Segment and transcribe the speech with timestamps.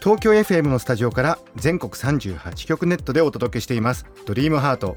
[0.00, 4.06] 東京 FM のスタジオから全国38局ネットでお届けしています。
[4.24, 4.96] ドリームハート。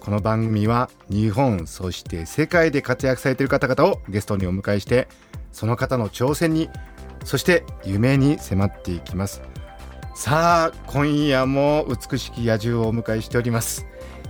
[0.00, 5.08] この番組は日本そして世界で活躍されている方々をゲストにお迎えして
[5.50, 6.68] その方の挑戦に
[7.24, 9.40] そして夢に迫っていきます。
[10.14, 13.86] さあ今夜も美しき野獣をお迎えしております。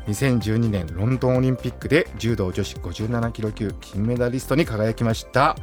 [0.07, 5.57] 2012年ロンドンオリンピックで柔道女子57キロ級金メダリストに輝きました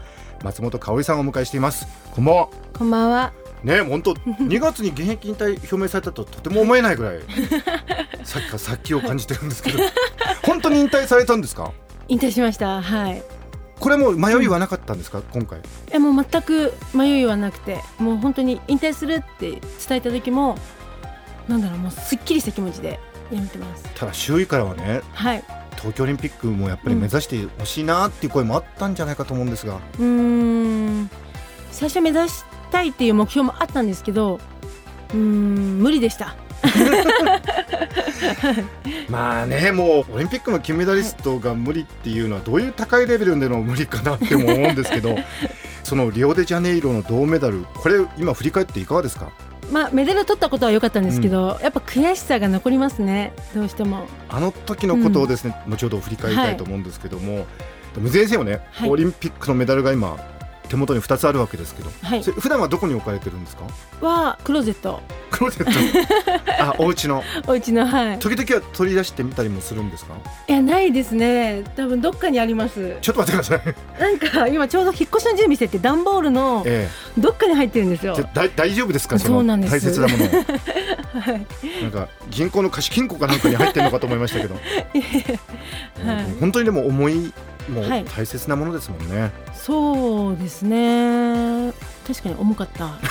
[0.44, 1.88] 松本香織さんをお迎えしています。
[2.14, 2.50] こんばんは。
[2.78, 3.41] こんばんは。
[3.64, 7.20] ね本当2月に現役引退表明されたととても思えないぐらい
[8.24, 9.80] さっきから殺気を感じてるんですけど
[10.44, 11.72] 本当に引退されたんですか？
[12.08, 12.82] 引退しました。
[12.82, 13.24] はい。
[13.80, 15.60] これもう迷いはなかったんですか、今回
[15.92, 20.56] えもう全く迷いはなくて、もう本当に引退するって伝えた時も、
[21.48, 23.00] なんだろうもうすっきりした気持ちで
[23.32, 23.84] やめてます。
[23.96, 25.44] ただ周囲からはねはい。
[25.78, 31.10] 東京オリンピックもやっぱり目指してほしいなっていう声もあったんじゃないかと思うんですが、うーん。
[31.72, 34.40] 最初目指したいっていう目標もあったんですけど、
[35.14, 36.36] うーん無理でした。
[39.10, 45.16] まあねもうオリンピックの金メダリストが無理っていうのはどういう高いレベルでの無理かなっても思うんですけど
[45.84, 49.30] そのリオデジャネイロの銅メダルこれ今振り返っていかがですか？
[49.72, 53.32] まあメダル取ったことは良かったんですけど、やっぱ悔しさが残りますね。
[53.56, 54.06] どうしても。
[54.30, 57.48] あの時のことをですね、後ほど振り返りたいと思うんですけども、
[57.96, 60.18] でも先生もね、はいオリンピックのメダルが今
[60.72, 62.24] 手元に2つあるわけですけど、はい。
[62.24, 63.64] 普段はどこに置かれてるんですか？
[64.00, 65.02] はクローゼット。
[65.30, 66.52] クローゼット。
[66.64, 67.24] あお家の。
[67.46, 68.20] お家のはい。
[68.20, 70.14] 時々は取り出してみたりもするんですか？
[70.48, 71.64] いやないですね。
[71.76, 72.96] 多分どっかにあります。
[73.02, 76.88] ちょっと待ってください、なんか今ちょうど引っ越しの準備してて段ボールのえ
[77.18, 78.14] どっかに入ってるんですよ。
[78.14, 78.30] えじゃ。
[78.34, 79.20] だ大丈夫ですか？
[79.20, 79.74] そそうなんです。
[79.74, 80.26] の大切なもの。
[80.26, 80.30] を
[81.20, 81.46] はい。
[81.82, 84.56] なんか銀行の貸金庫かなんかに入ってるのかと思いましたけど、
[86.06, 86.26] はい。
[86.26, 87.34] うん本当にでも重い
[87.70, 91.74] もうはい大切なものですもんね、そうですね。
[92.08, 92.98] 確かに重かった。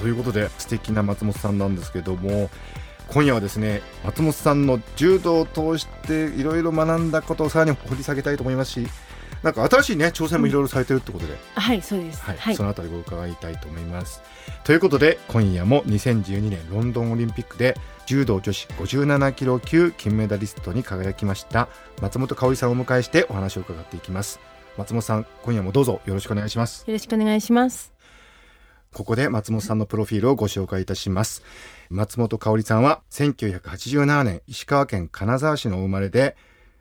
[0.00, 2.50] ということで素敵な松本さんなんですけども
[3.08, 8.88] 今夜はですね松本さんの柔道を通していろいろ学んだことをさらに掘り下げたいと思いますし
[9.46, 12.20] なんか新しいね挑戦もいろいろされてるってことで、はい、そうです。
[12.20, 12.64] はいはいそ。
[12.64, 14.20] のあたりご伺いたいと思います。
[14.64, 17.76] ということで今夜も2012年ロンドンオリンピックで
[18.06, 21.68] 柔道女子57キロ級金メダリストに輝きました
[22.02, 24.40] 松本香織さんをお迎えしてお話を伺っていきます。
[24.76, 26.82] 松本さん今夜もどうぞよろしくお願いします。
[26.84, 27.92] よろしくお願いします。
[28.92, 31.44] ここで松本さんのプロフィールをご紹介いたします。
[31.88, 36.34] 松本香織さんは1987年石川県金沢市のお生まれで、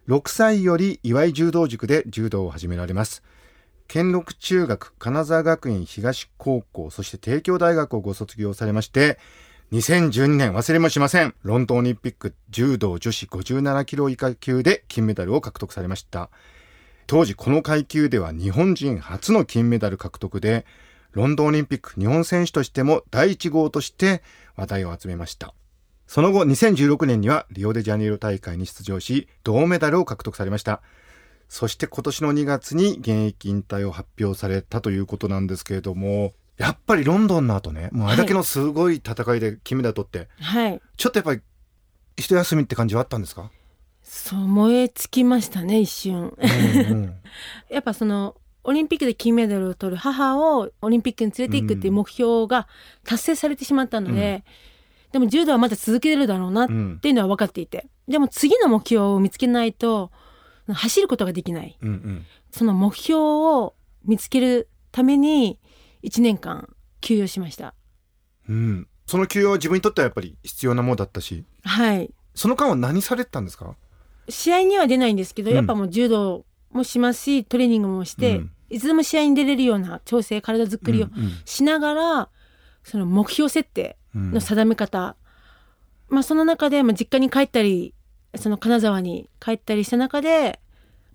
[0.08, 3.24] 6歳より岩井柔道塾で柔道を始められます。
[3.88, 9.18] 兼六中学、金沢学院東高校、そして帝京大学をご卒業されまして、
[9.72, 11.34] 2012年忘れもしません。
[11.42, 16.30] ロンドンオリンピック柔道女子57キロ以下級で金メダルを獲得されました。
[17.08, 20.68] 当時この階級では日本人初の金メダル獲得で、
[21.14, 24.22] ロンドンオリンピック日本選手としても第一号として
[24.56, 25.56] 話題を集めました。
[26.08, 30.82] その後2016年にはリオデジャネイロ大会に出場し、銅メダルを獲得されました。
[31.48, 40.82] そして今年の2月に現役引退を発表されたということなんですけれども、やっぱりロンドンの後ね、もうあれだけのすごい戦いで金メダル取って、はい。
[40.98, 41.42] ちょっとやっぱり
[42.18, 43.52] 一休みって感じはあったんですか、
[44.04, 46.34] そう燃え尽きましたね一瞬。
[46.38, 47.16] うんうん
[47.70, 52.68] やっぱそのオリンピックで金メダルを取る母をオリンピックに連れていくっていう目標が
[53.04, 54.44] 達成されてしまったので、
[55.16, 57.88] でも柔道はまだ続けるだろうなっうんていうのは分かっていて。
[58.06, 60.12] でも次の目標を見つけないと
[60.68, 61.78] 走ることができない。
[61.82, 62.26] うんうん。
[62.52, 65.58] その目標を見つけるために
[66.04, 66.68] 1年間
[67.00, 67.76] 休養しました。
[68.50, 68.88] うん。
[69.08, 72.14] その休養は自分にとってはやっぱり必要なものだったし、はい。
[72.34, 73.78] その間は何されてたんですか？
[74.28, 75.56] 試合には出ないんですけど、うん。
[75.56, 78.52] やっぱもう柔道もしますしトレーニングもして、うん。
[78.70, 81.32] いつでも試合に出れるような調整体作りをうんうん。
[81.46, 82.30] しながら、
[82.86, 84.32] その目標設定うん。
[84.32, 85.18] の定め方、
[86.08, 87.94] まあその中で、まあ、実家に帰ったり
[88.36, 90.60] その金沢に帰ったりした中で、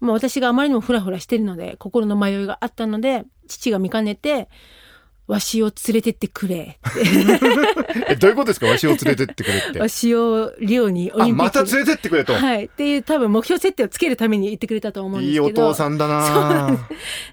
[0.00, 4.48] まあ、私があまりにもフラフラしてるので心の迷いがあったので父が見かねて
[5.28, 6.78] 「わしを連れてってくれ」
[8.08, 8.66] えどういうことですか？
[8.66, 9.78] わしを連れてってくれって。
[9.78, 12.64] わしをリオにオリンピックあまた連れてってくれと、はい。
[12.64, 16.88] っていう多分目標設定をつけるために言ってくれたと思うんですいいけどお父さんだな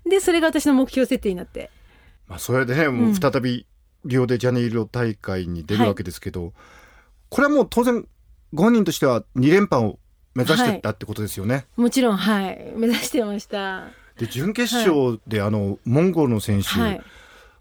[0.05, 1.71] でそれが私の目標設定になって。
[2.27, 3.65] まあそれでねもう再び
[4.07, 6.53] リオデジャネイロ大会に出るわけですけど、
[7.29, 8.07] これはもう当然
[8.53, 9.99] ご本人としては2連覇を
[10.33, 11.65] 目指してたってことですよね。
[11.75, 12.73] もちろんはい。
[12.75, 13.85] 目指してました。
[14.17, 17.01] で準決勝で、あのモンゴルの選手、はい、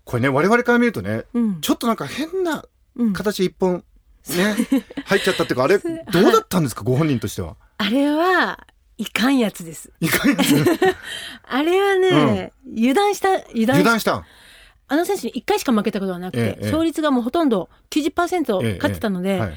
[0.04, 1.60] これね我々から見るとねうん。
[1.60, 2.64] ちょっとなんか変な
[2.98, 3.84] うん、形一本
[4.28, 4.56] ね、
[5.06, 7.56] 入っちゃったっていうかあれどうだったんですか、ご本人としては。
[7.78, 8.66] あれは
[8.98, 9.92] いかんやつです。
[10.00, 10.64] いかんやつ。
[11.46, 14.24] あれはね、油断した油断油断した。
[14.88, 19.54] あの選手に1回しか負けたことはなくて、勝率がもうほとんど90%勝ってたので、はい。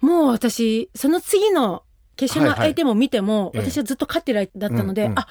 [0.00, 1.84] もう私その次の
[2.16, 3.70] 決勝のはいはい相手も見ても、ええ。
[3.70, 5.18] 私はずっと勝ってるだったので、うんうん。
[5.18, 5.28] あ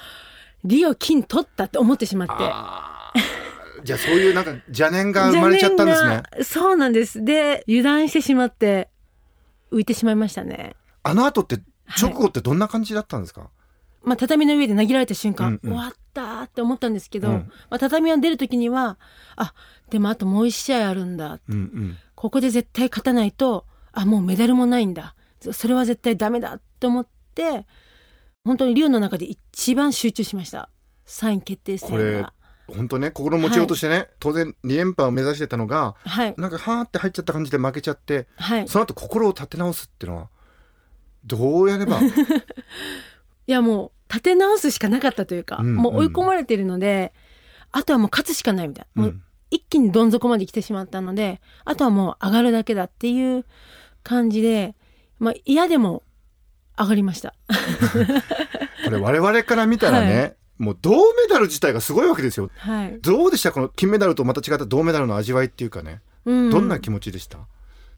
[0.64, 2.34] リオ金取ったって思ってしまって。
[3.84, 6.24] じゃあそういうなんか邪念が生まれちゃったんですね。
[6.44, 7.26] そうなんです。
[7.26, 8.90] で、油断してしまって、
[9.72, 10.76] 浮いてしまいましたね。
[11.04, 11.56] あの後って
[11.86, 12.12] はい。
[12.12, 13.50] 直後ってどんな感じだったんですか、
[14.04, 17.34] まあ、畳の上で投げられた瞬間、うんうん終わったーって思ったんですけど、うん
[17.70, 18.98] まあ、畳を出る時には、
[19.38, 19.54] あ、
[19.90, 21.40] でもあともう一試合あるんだ。
[21.48, 25.16] うんうんここで絶対勝たないと、あ、もうメダルもないんだ。
[25.54, 27.66] それは絶対ダメだって思って、
[28.44, 30.70] 本当にリオの中で一番集中しました。
[31.08, 32.34] 3位決定戦が。
[32.68, 36.36] 本当ね心持ちようとしてね、当然2連覇を目指してたのがはい。
[36.38, 38.68] なんかはーって入っちゃった感じで負けちゃってはい。
[38.68, 40.30] その後心を立て直すっていうのは
[41.26, 42.00] どうやれば
[43.48, 47.14] いやもう立て直すしかなかったというか、うんもう追い込まれてるので、
[47.72, 49.02] あとはもう勝つしかないみたいな。
[49.04, 49.24] もううん
[49.54, 53.44] 一気にどん底まで来てしまったので、あとはもう上がるだけだっていう
[54.02, 54.76] 感じで、
[55.20, 56.04] まあ嫌でも
[56.80, 57.34] 上がりました。
[58.86, 60.98] これ我々から見たらね、はもう銅メ
[61.30, 62.50] ダル自体がすごいわけですよ。
[62.56, 63.00] はい。
[63.02, 63.52] どうでした？
[63.52, 66.50] この金メダルとまた違った銅メダルの味わいっていうかね、うん。
[66.50, 67.40] どんな気持ちでした？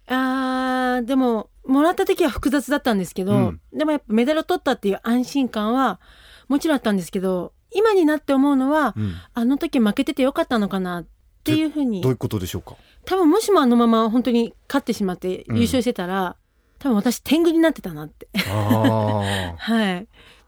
[0.08, 3.62] あーでももらった時は複雑だったんですけど、うん。
[3.74, 6.00] でもやっぱメダルを取ったっていう安心感は
[6.48, 9.16] もちろんあったんですけど今になって思うのは、うん。
[9.34, 11.06] あの時負けててよかったのかなっ
[11.44, 12.02] ていうふうに。
[12.02, 12.76] どういうことでしょうか？
[13.06, 16.38] 多分もしもあのまま本当に勝ってしまって優勝してたら、
[16.80, 18.28] 多分私天狗になってたなって。
[18.50, 20.08] あ はい。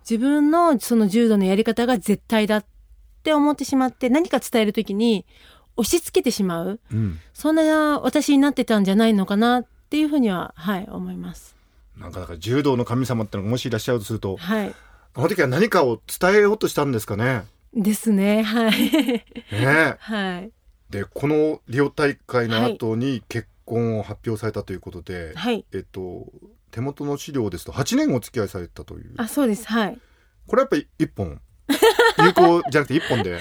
[0.10, 2.66] 自分のその柔道のやり方が絶対だっ
[3.24, 5.26] て思ってしまって何か伝える時に
[5.78, 6.80] 押し付けてしまう。
[6.92, 11.56] ー、うん、そんな私になってたんじゃないのかなっていうふうにははい思います。
[11.98, 14.74] なんかだから柔道の神様ってのがもしいらっしゃるとするとはい。
[15.14, 17.44] あの時は何かを伝えようとしたんですかね？
[17.74, 18.72] ですねはい。
[18.72, 19.96] ねえ。
[20.00, 20.52] はい。
[20.90, 25.66] でこのリオ大会の後に結婚を発表されたということで、はい。
[25.74, 26.28] えっと
[26.72, 29.14] 手元の資料ですと8年お付き合いされたという。
[29.18, 30.00] あそうですはい。
[30.48, 31.40] これやっぱり一本
[32.24, 33.40] 有効じゃなくて一本で。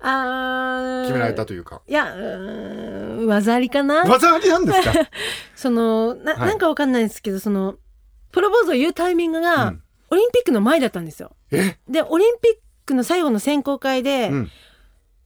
[0.00, 1.02] あー。
[1.02, 1.82] 決められたというか。
[1.86, 4.04] いやうーん技ありかな。
[4.04, 4.92] 技ありなんですか、
[5.54, 6.48] そのな,、はい。
[6.48, 7.76] なんかわかんないですけどその
[8.32, 9.82] プロポーズを言うタイミングが、うん。
[10.10, 11.34] オリンピックの前だったんですよ。
[11.50, 12.54] え、でオリンピッ
[12.84, 14.50] クの最後の選考会で、うん、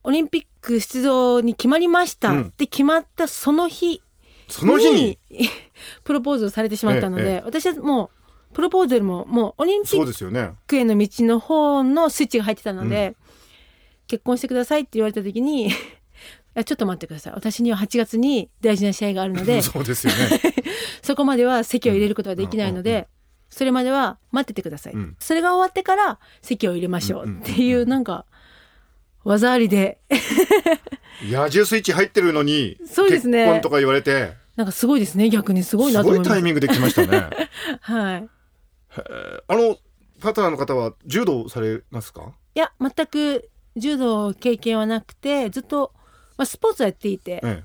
[0.05, 2.43] オリンピック出場に決まりましたうん。
[2.44, 4.02] って決まったその日
[4.49, 5.19] その日に？
[6.05, 7.43] プロポーズをされてしまったので、ええ。
[7.44, 8.19] 私はもう
[8.52, 10.52] プロポーズよりももうオリンピッそうですよね。
[10.67, 13.31] クへの道の方のスイッチが入ってたので、う
[14.11, 15.73] 結婚してくださいって言われた時に い
[16.55, 17.32] やちょっと待ってください。
[17.32, 20.41] 私には8月に大事な試合があるのでそうですよね。
[21.02, 23.08] そこまでは席を入れることはできないので、
[23.50, 25.17] それまでは待っててください、うん。
[25.20, 28.26] それが終わってから席を入れましょうっていう,、なんか
[29.23, 30.00] 技ありで。
[31.23, 33.45] 野獣スイッチ入ってるのにそうですね。
[33.45, 34.33] 結婚とか言われて。
[34.57, 35.30] なんかすごいですね。
[35.30, 37.30] 逆にすごいすなと思いますごいタイミングで来ましたね。
[37.80, 38.39] はい
[39.49, 39.76] あの
[40.20, 42.32] パートナーの方は柔道されますか？
[42.54, 45.92] いや全く柔道経験はなくてずっと、
[46.37, 47.62] まあ、スポーツをやっていて、え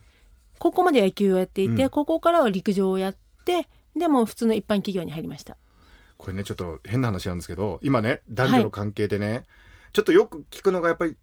[0.59, 1.89] 高校まで野球をやっていて、うん。
[1.89, 5.57] 高校からは陸上をやってでもう普通の一般企業に入りました。
[6.17, 9.43] これねちょっと変な話なんですけど今ね男女の関係でね、
[9.91, 11.17] ちょっとよく聞くのがやっぱり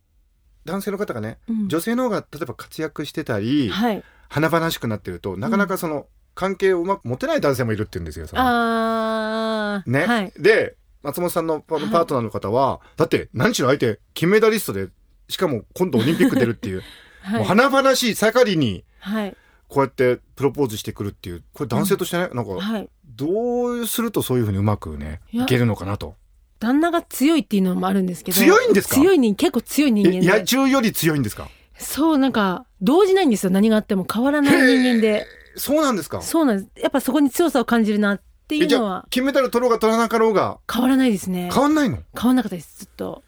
[0.65, 1.69] 男性の方がね、うん。
[1.69, 4.03] 女性の方が例えば活躍してたり、はい。
[4.29, 8.27] 華々しくなってるとなかなかその関係をうまく持てない男性もいるって言うんですよ。
[8.27, 8.43] その。
[8.45, 9.91] あー。
[9.91, 10.33] ね、はい。
[10.39, 14.89] で松本さんのパートナーの方は、だって何しろ相手金メダリストで
[15.29, 16.83] しかも今度オリンピック出るっていう、
[17.23, 17.39] はい。
[17.41, 19.37] もう華々しい盛りにはい。
[19.69, 21.43] こうやってプロポーズしてくるっていう。
[21.55, 22.89] これ男性としてね、なんかはい。
[23.17, 26.15] どうするとそういうふうにうまくねいけるのかなと。
[26.61, 28.95] 旦那が強いっていうのもあるんですけど強いんですか？
[28.95, 31.49] 強いに結構強い人間えで野獣より強いんですか？
[31.77, 33.51] そうなんか動じないんですよ。
[33.51, 36.23] 何があっても変わらない人間でそうなんですか？
[36.23, 36.83] そうなんです。
[36.83, 39.07] やっぱそこに強さを感じるなっていうのは。
[39.11, 41.51] 金メダル取ろうが取らなかろうが変わらないですね。
[41.53, 41.99] 変わんないの？
[42.19, 43.23] 変わんなかったですずっと。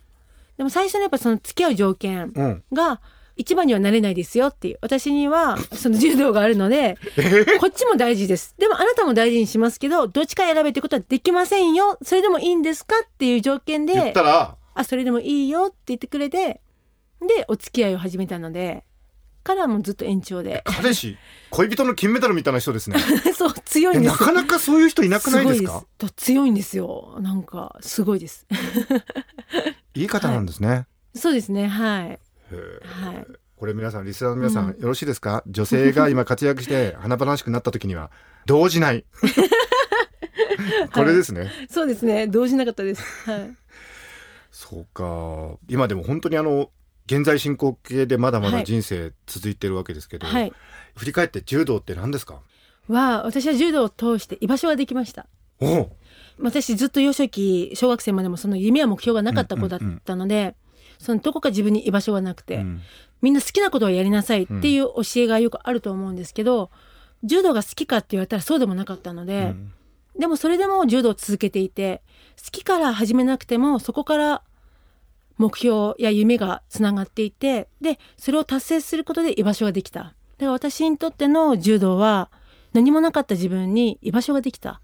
[0.57, 2.65] でも最初のやっぱその付き合う条件うん。
[2.73, 3.01] が
[3.37, 4.79] 一番にはなれないですよっていう。
[4.81, 6.97] 私にはその柔道があるので
[7.59, 8.55] こっちも大事です。
[8.59, 11.99] でもあなたも大事にしますけどどっちか選べってことはできませんよ。
[12.03, 16.61] それでもいいんですかっていう条件言っでたらあそれでもいいよって言ってくれて
[17.21, 18.85] でお付き合いを始めたので
[19.45, 20.63] からもうずっと延長で。
[20.65, 21.17] 彼氏
[21.51, 22.97] 恋人の金メダルみたいな人ですね。
[23.37, 24.13] そう強いんです。
[24.13, 25.85] なかなかそういう人いなくないですか？
[26.17, 27.17] 強いんですよ。
[27.21, 28.47] なんかすごいです。
[29.95, 30.75] いい方なんですね、は
[31.15, 32.09] い、そうですねはい。
[32.09, 33.27] はい。
[33.57, 35.45] これ皆さんリスナーの皆さん、うん、よろしいですか？
[35.47, 38.11] 女性が今活躍して華々しくなった時には
[38.47, 39.05] 動じない。
[40.93, 42.27] これですね、はい、そうですね。
[42.27, 43.03] 動じなかったです。
[43.31, 43.57] はい。
[44.51, 45.59] そうか。
[45.69, 46.71] 今でも本当にあの
[47.07, 50.53] 現在進行形でまだまだ人生続いてるわけですけど、はい、
[50.97, 52.41] 振り返って柔道って何ですか？
[52.89, 55.27] は私は柔道を通して居場所ができました。
[55.61, 55.91] お
[56.41, 60.55] 私ずっと幼少期小学生までもその夢や目標がなかった子だったので、うんうんうん、
[60.99, 62.81] そのどこか自分に居場所がなくて、うん、
[63.23, 66.71] みんな好きなことをやりなさいっていう教えがよくあると思うんですけど、
[67.23, 69.73] うん、柔道が好きかって言われたらそうでもなかったので、うん、
[70.19, 72.03] でもそれでも柔道を続けていて
[72.45, 74.43] 好きから始めなくてもそこから
[75.37, 80.01] 目標や夢がつながっていてでそれを達成することで居場所ができた。
[80.01, 80.15] だか
[80.47, 82.31] ら私にとっての柔道は
[82.73, 84.81] 何もなかった自分に居場所ができた。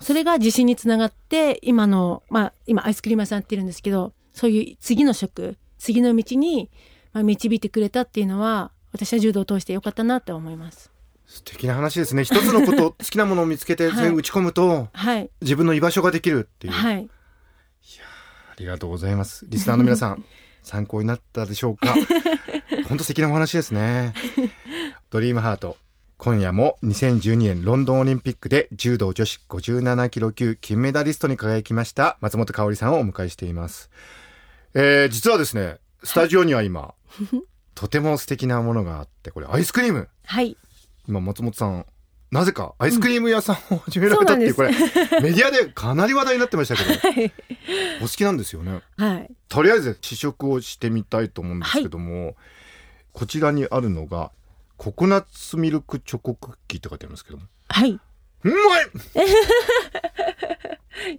[0.00, 6.70] それが自信につながって今のまあ今アイスクリーム屋さんって言うんですけどそういう次の職次の道に
[7.12, 10.92] まあ導いてくれたっていうのは私は柔道を通してよかったなって思います。
[11.26, 12.24] 素敵な話ですね。
[12.24, 17.08] 一つのこと 好きなものを見つけて全部打ち込むと、はい、自分の居場所ができるっていう、はい、
[18.58, 19.46] りがとうございます。
[19.48, 20.24] リスナーの皆さん
[20.62, 21.94] 参考になったでしょうか？
[22.88, 24.14] 本当素敵なお話ですね。
[25.10, 25.76] ドリームハート
[26.18, 33.88] 今夜も2012年ロンドンオリンピックで柔道女子57キロ級金メダリストに輝きました松本香さんをお迎えしています、
[34.74, 36.94] えー、実はですねスタジオには今、
[37.74, 40.08] とても素敵なものがあってこれアイスクリーム。
[40.24, 40.56] はい。
[41.08, 41.86] 今松本さん
[42.30, 44.76] なぜかアイスクリーム屋さんを始められたっていう、これメ
[45.30, 47.32] ディアでかなり話題になってましたけど、 はい、
[48.00, 52.34] お好きなんですよね、はい、とりあえず試食をしてみたいと思うんですけども、はい、
[53.12, 54.30] こちらにあるのが
[54.76, 57.44] ココナッツミルクチョコクッキーって書いてありますけども。
[57.68, 57.90] はい。
[58.44, 58.86] うまい！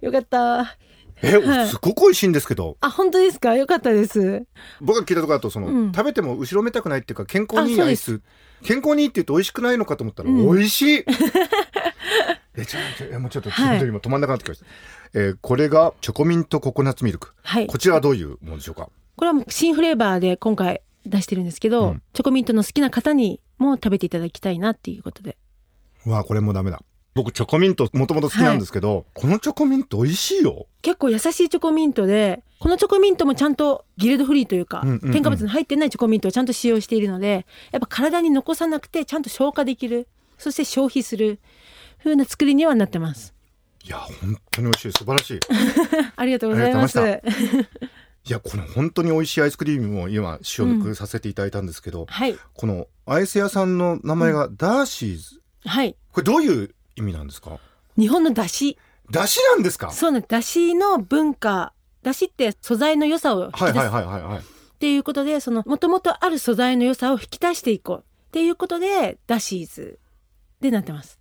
[0.00, 0.76] よかった。
[1.22, 2.78] え、はい、すごく美味しいんですけど。
[2.80, 3.54] あ、本当ですか？
[3.54, 4.44] よかったです。
[4.80, 8.22] 僕が聞いたところだと、その、うん、食べても後ろめたくないっていうか、健康にいいアイス。
[8.62, 11.04] 健康にいいって言うと美味しくないのかと思ったら、美味しい。
[12.56, 14.66] え、ちょ、ちょ、もうちょっと、はい、今止まんなくなってきました。
[15.14, 17.32] えー、これがチョコミントココナッツミルク。
[17.42, 17.66] はい。
[17.66, 18.88] こちらはどういうものでしょうか？
[19.16, 25.36] これはもう新フレーバーで今回出してるんですけど、うん、チョコミントの好きな方にも食べていただきたいなっていうことで。
[26.06, 26.82] わあ、これもダメだ。
[27.14, 40.06] 僕チョコミントもともと好きなんですけど、はい、このチョコミント美味しいよ結構優しいチョコミントでこのチョコミントもちゃんとギルドフリーというか、添加物の入ってないチョコミントをちゃんと使用しているのでやっぱ体に残さなくてちゃんと消化できる
[40.38, 41.40] そして消費する
[41.98, 43.34] 風な作りにはなってます。
[43.82, 44.92] いや本当に美味しい。
[44.92, 45.40] 素晴らしい。
[46.16, 46.98] ありがとうございます。
[47.00, 55.96] いやこの本当に美味しいアイスクリームを今試食させていただいたんですけど、うんはい、このアイス屋さんの名前がダーシーズ、うん、はい。
[56.12, 57.58] これどういう意味なんですか？
[57.96, 58.76] 日本の出汁
[59.10, 59.90] 出汁なんですか？
[59.92, 64.42] そうなん出汁の文化出汁って素材の良さを引き出す、はいはいはいはい、っ
[64.78, 68.04] ていうことでそのもともとある素材の良さを引き出していこう。
[68.30, 69.98] っていうことでダシーズ
[70.60, 71.18] でなってます。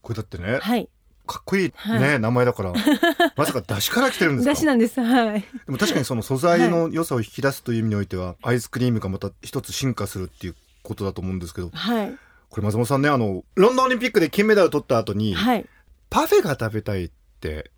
[0.00, 0.88] これだってね、はい、
[1.26, 2.72] かっこいいね、はい、名前だから。
[3.36, 4.54] まさか出汁から来てるんですか？
[4.54, 5.02] 出汁なんです。
[5.02, 5.40] はい。
[5.42, 12.14] でも確かにその素材の良さを引き出すという意味においては、はい、アイスクリームがまた一つ進化するっていうことだと思うんですけど、はい、
[12.48, 15.66] これ松本さんねあのロンドンオリンピックで金メダルを取った後に、はい、
[16.08, 17.19] パフェが食べたいって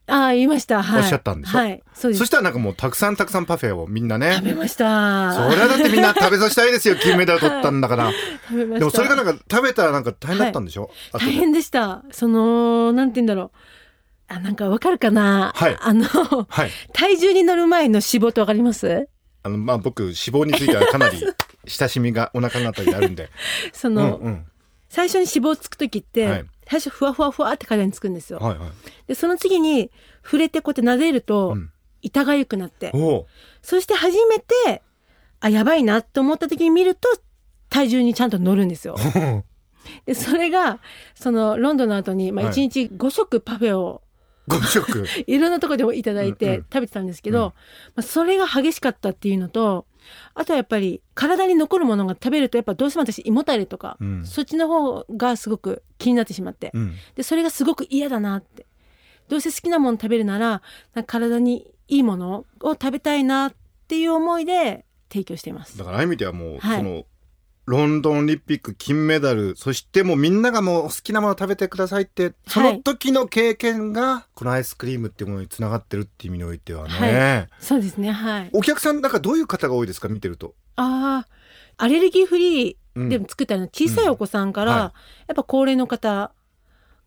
[0.06, 2.18] ああ言いました、はい、おっしゃったんでしょ、はい、そうです。
[2.18, 4.34] そしたらなんかもうたくさんたくさんパフェをみんなね。
[4.34, 5.32] 食べました。
[5.32, 6.96] それはだってみんな食べさせたいですよ。
[6.96, 8.12] 金メダル取ったんだから、
[8.48, 8.78] 食べました。
[8.80, 12.02] でもそれがなんか食べたらなんか大変だったんでしょ、はい、大変でした。
[12.10, 13.50] そのなんて言うんだろう。
[14.28, 16.06] あなんかわかるかな、はい、あの、
[16.48, 19.08] はい、体重に乗る前の脂肪ってわかります？
[19.42, 21.22] あのまあ僕脂肪についてはかなり
[21.66, 23.28] 親しみがお腹のあたりにあるんで。
[23.72, 24.46] その、うんうん。
[24.88, 28.38] 最初に脂肪つく時って、はい、最初ふわふわふわって体につくんですよ。
[28.38, 28.70] はいはい、
[29.06, 29.90] でその次に
[30.24, 31.56] 触れてこうやって撫でると、
[32.00, 32.92] 痛がゆくなって、
[33.62, 34.82] そして初めて
[35.40, 37.08] あやばいなと思った時に見ると
[37.68, 38.96] 体重にちゃんと乗るんですよ。
[40.06, 40.78] でそれが
[41.14, 44.02] そのロンドンの後に、まあ、1日5食パフェを、
[44.46, 45.04] はい、5食。
[45.26, 47.54] いろんなとこでもいただいて食べてたんですけど、うんうん、ま
[47.96, 49.86] あ、それが激しかったっていうのと
[50.34, 58.66] あとはやっぱり体に残るものが食べるとやっぱどうしても私胃もたれとか、うん、そっちの方がすごく気になってしまって、うん、でそれがすごく嫌だなって。
[59.28, 60.62] どうせ好きなもの食べるなら
[61.06, 63.54] 体にいいものを食べたいなっ
[63.88, 65.78] ていう思いで提供しています。
[65.78, 67.06] だからああいう意味ではもう、はい、その
[67.64, 69.54] ロンドンオリンピック金メダル。
[69.56, 72.32] そしてもうみんながもう好きなもの食べてくださいって。
[72.46, 78.10] その時の経験がこのアイスクリームっていうものにつながってるっていう意味においてはね、はい、そうですね。
[78.10, 78.50] はい。
[78.52, 80.54] お客さんなんかどういう方が多いですか見てると？
[80.76, 81.28] ああ
[81.76, 83.08] アレルギーフリうん。
[83.08, 84.92] ーで作ったの小さいお子さんから、や
[85.32, 86.32] っぱ高齢の方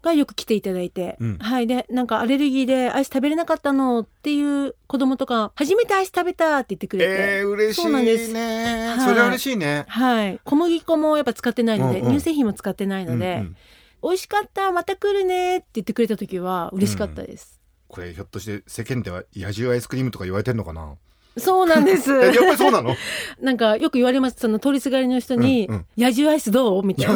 [0.06, 1.38] がよく来ていただいて、うん。
[1.40, 1.68] はい。
[1.68, 8.34] でなんかアレルギーでアイス食べれなかったのっていう子供とか初めてアイス食べたって言ってくれて、えー、嬉しそうなんです。
[8.34, 9.84] はいそれは嬉しいね。
[9.90, 10.40] はい。
[10.46, 13.56] 小麦粉もやっぱ使ってないので、うんうん乳製品も使ってないので、うんうん。
[14.04, 20.96] 美味しかったまた来るねって言ってくれた時は嬉しかったです、これひょっとして世間では野獣アイスクリームとか言われてんのかな？
[21.38, 22.12] そうなんです。
[22.14, 22.96] えやっぱりそうなの？
[23.42, 24.38] なんかよく言われます。
[24.40, 27.16] その通りすがりの人に「うんうん野獣アイスどう?」みたいな。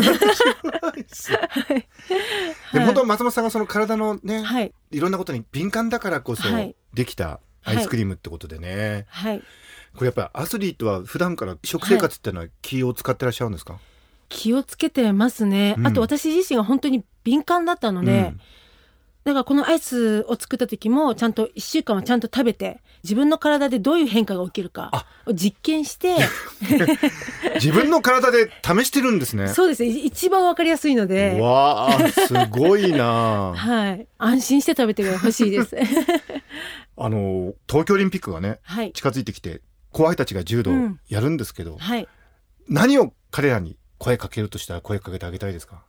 [2.73, 4.73] で本当は松本さんがその体のね、はい。
[4.91, 6.75] い、ろんなことに敏感だからこそはい。
[6.93, 9.39] できたアイスクリームってことでね、はい。
[9.95, 13.79] これやっぱりアスリートは普段から食生活っていうのは気を使ってらっしゃるんですか、
[14.27, 15.88] 気をつけてますね、うん。
[15.88, 18.41] あと私自身が本当に敏感だったので、うん
[19.29, 26.15] だからこのアイスを作った時もちゃんと1週間はちゃんと食べて自分の体でどういう変化が起きるかを実験して
[27.55, 29.50] 自分の体で試してるんですね。
[29.53, 29.89] そうですね。
[29.89, 31.38] 一番わかりやすいので。
[31.39, 33.53] わあすごいな。
[33.55, 34.07] はい。
[34.17, 35.77] 安心して食べてほしいです。
[36.98, 38.91] あの東京オリンピックがねはい。
[38.93, 41.00] 近づいてきて後輩たちが柔道うん。
[41.07, 42.07] やるんですけど、はい。
[42.67, 45.83] 何を彼らに声かけるとしたら声かけてあげたいですか、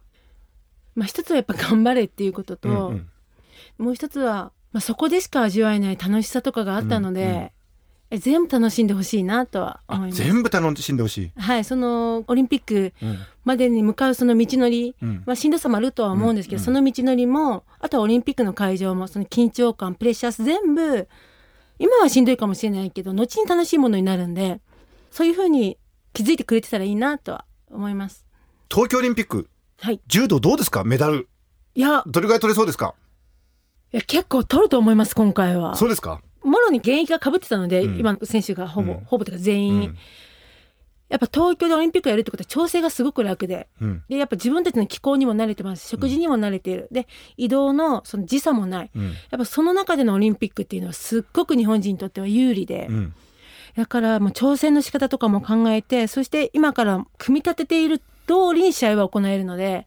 [0.95, 3.11] まあ一つはやっぱ頑張れっていうことと、うんうん
[3.81, 7.51] もう一つは、まあ、そこでしか味わえない楽しさとかがあったので、うんうん
[8.13, 10.21] え全部楽しんでほしいなとはあ思います。
[10.21, 13.19] 全部楽しんでほしい、はいそのオリンピックうん。
[13.45, 15.23] までに向かうその道のり、うん。
[15.25, 16.65] まあ、しんどさもあるとは思うんですけど、うんうん。
[16.65, 21.07] その道のりもあとはオリンピックの会場もその緊張感プレッシャー全部
[21.79, 24.61] 今はしんどいかもしれないけど後に楽しいものになるんで
[25.13, 25.79] そういうふうに
[26.13, 28.27] 気づいてくれてたらいいなとは思います。
[28.69, 29.49] 東京オリンピック。
[29.79, 30.83] はい、柔道どうですか？
[30.83, 31.29] メダル。
[31.77, 32.03] いや。
[32.09, 32.95] どれぐらい取れそうですか？
[33.93, 35.77] いや結構取ると思います今回は。
[35.77, 36.23] そうですか？
[36.43, 37.99] もろに現役が被ってたので、うん。
[37.99, 39.05] 今の選手がほぼ、うん。
[39.05, 39.99] ほぼというか全員、うん。
[41.09, 43.69] やっぱ東京でオリンピックやるってことは調整がすごく楽で。
[43.81, 44.03] うん。
[44.09, 48.91] でやっぱ自分たちの気候にも慣れてます食事にも慣れている、で移動のその時差もない。
[48.95, 49.05] うん。
[49.07, 53.15] やっぱその中でのオリンピックっていうのはすっごく日本人にとっては有利で、うん。
[53.77, 58.05] だからもう挑戦の仕方とかも考えてそして今から組み立てている通
[58.55, 59.87] りに試合は行えるので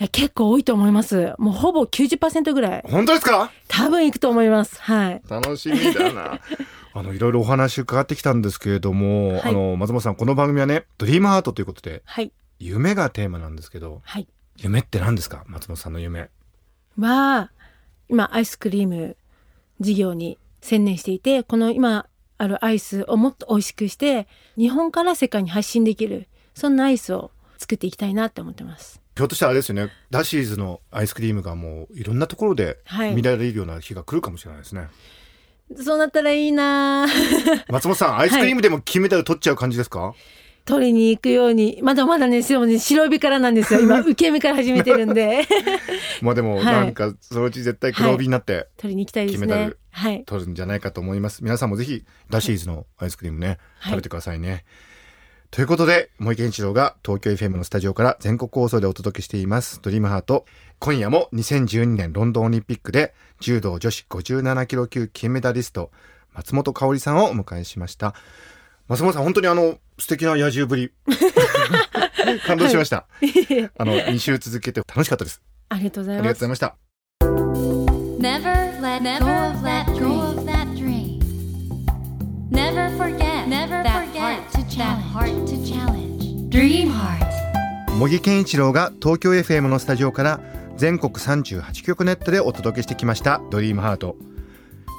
[0.00, 1.34] いや結構多いと思います。
[1.38, 2.82] もうほぼ90%ぐらい。
[2.88, 3.50] 本当ですか？
[3.66, 4.80] 多分いくと思います。
[4.80, 5.22] はい。
[5.28, 6.40] 楽しみだな。
[6.94, 9.40] あのいろいろお話伺ってきたんですけれども、はい。
[9.46, 12.32] あの松本さんこの番組はねドリームハートということではい。
[12.60, 14.28] 夢がテーマなんですけどはい。
[14.56, 15.42] 夢って何ですか？
[15.48, 16.30] 松本さんの夢。
[16.98, 17.50] は
[18.08, 19.16] 今アイスクリーム
[19.80, 22.06] 事業に専念していてこの今
[22.38, 29.00] あるアイスをもっと美味しくして日本から世界に発信できるそんなアイスを作っていきたいなって思ってます。
[29.18, 29.90] ひょっとしたらあれですよね。
[30.12, 33.14] ダシーズのアイスクリームがもういろんなところではい。
[33.14, 34.86] 見られるような日が来るかもしれないですね、
[35.76, 37.06] そうなったらいいな。
[37.06, 40.14] ぁ 松本さんアイスクリームでも金メダル取っちゃう感じですか、
[40.64, 41.80] 取りに行くように。
[41.82, 43.80] まだまだねでもね白帯からなんですよ。
[43.80, 45.46] 今 受け身から始めてるんで。
[46.22, 46.64] まあでもはい。
[46.64, 49.46] なんかそのうち絶対黒帯になって取りに行きたいですね。
[49.46, 50.24] 金メダルはい。
[50.26, 51.42] 取るんじゃないかと思います。
[51.42, 53.92] 皆さんもぜひダシーズのアイスクリームね、はい。
[53.92, 54.64] 食べてくださいね
[55.50, 59.80] ということで森健一郎が東京 FM のスタジオから全国放送でお届けしています。
[59.80, 60.44] ドリームハート。
[60.78, 65.90] 今夜も2012年ロンドンオリンピックで柔道女子57キロ級金メダリスト
[66.34, 68.14] 松本香織さんをお迎えしました。
[68.88, 70.92] 松本さん本当にあの素敵な野獣ぶり。
[72.46, 73.06] 感動しました、
[73.78, 75.40] あの2週続けて楽しかったです。
[75.70, 76.76] ありがとうござありがとうごいますざいました。
[78.20, 81.20] Never let never go of that go of that dream.
[82.50, 84.57] Never forget never forget
[87.98, 90.40] 茂木健一郎が東京 FM のスタジオから
[90.76, 94.14] 全国38局ネットでお届けしてきました「ドリームハート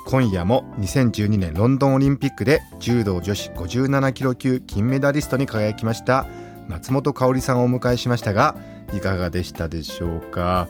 [0.06, 6.26] 今夜も2012年ロンドンオリンピックで柔道女子57キロ級金メダリストに輝きました
[6.68, 8.58] 松本香織さんをお迎えしましたが
[8.94, 10.68] いかがでしたでしょうか？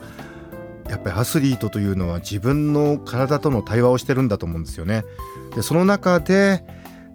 [0.87, 5.03] やっぱりアスリートというのは自分の体との対話をしてるんだと思うんですよね。
[5.55, 6.63] でその中で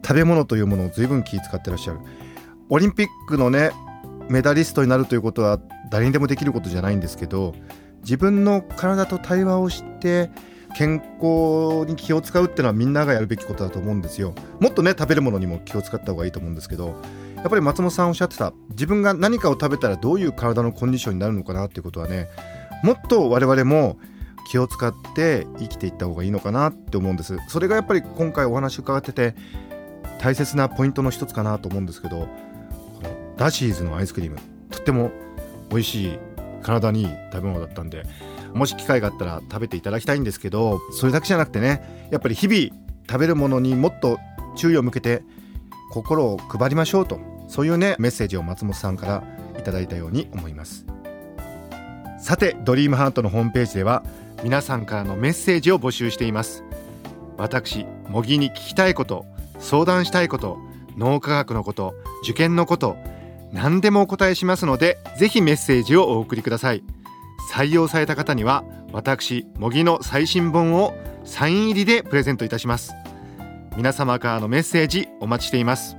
[0.05, 2.01] 食べ物というものを随分気遣ってらっしゃる。
[2.69, 3.71] オリンピックのね
[4.29, 7.55] メダリストになるということは誰にでもできることじゃないんですけど
[8.01, 10.31] 自分の体と対話をして
[10.77, 14.35] 健康に気を使うっていうのはみんながやるべきことだと思うんですよ。
[14.61, 16.97] もっとね食べるものにも気を使った方がいいと思うんですけど
[17.37, 22.29] やっぱり松本さんおっしゃってた自分が何かを食べたらどういう体のコンディションになるのかなっていうことはね
[22.83, 23.99] もっと我々も
[24.51, 27.39] 気を使って生きていった方がいいのかなって思うんです。
[27.49, 29.35] それがやっぱり今回お話伺ってて
[30.25, 32.27] 大切なポイントの一つかなと思うんですけどこ
[33.03, 34.39] のダシーズのアイスクリーム
[34.71, 35.13] とっても
[35.69, 36.19] 美味しい
[36.63, 38.05] 体にいい食べ物だったんで
[38.55, 44.19] もし機会があったら食べていただきたいんですけどそれだけじゃなくてねやっぱり日々食べるものにもっと
[44.57, 45.23] 注意を向けて
[45.93, 49.25] 心を配りましょうとそういうねメッセージを松本さんから
[49.61, 50.87] いただいたように思います。
[52.19, 54.03] さてドリームハートのホームページでは
[54.43, 56.65] 皆さんからのメッセージを募集しています。
[57.37, 59.27] 私茂木に聞きたいこと
[59.65, 60.59] 相談したいこと
[60.99, 62.97] 脳科学のこと受験のこと
[63.51, 66.85] 何でもお答えしますのでぜひメッセージをお送りください。
[67.51, 72.93] 採用された方には私茂木の最新本をサイン入りでプレゼントいたします。
[73.77, 75.97] 皆様からのメッセージお待ちしています。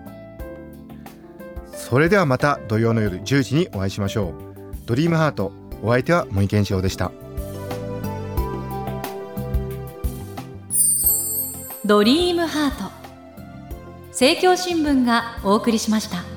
[1.73, 4.34] それではまた土曜の夜10時にお会いしましょう。
[4.86, 5.51] ドリームハート
[5.82, 7.12] お相手は森健志郎でした。
[11.84, 13.05] ドリームハート
[14.15, 16.35] 政教新聞がお送りしました。